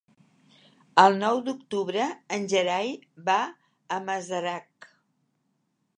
[1.01, 2.07] El nou d'octubre
[2.37, 2.91] en Gerai
[3.31, 3.39] va
[3.99, 4.93] a Masarac.